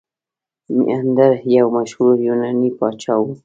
میناندر 0.75 1.31
یو 1.57 1.67
مشهور 1.77 2.15
یوناني 2.27 2.69
پاچا 2.77 3.15
و 3.19 3.25